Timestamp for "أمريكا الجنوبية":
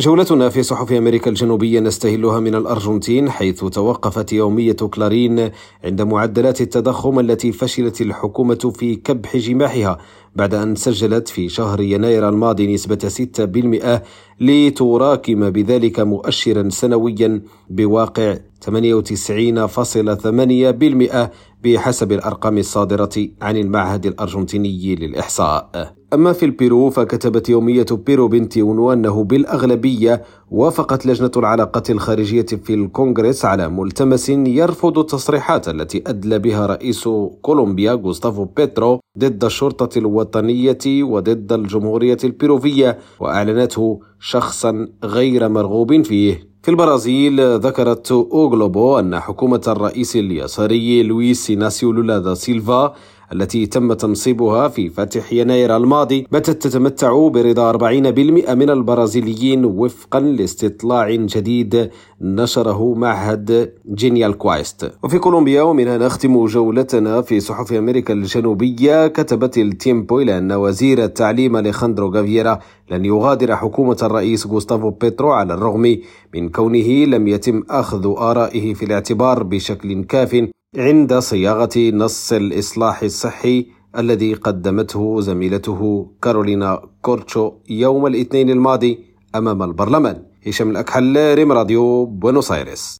0.92-1.80, 67.72-69.06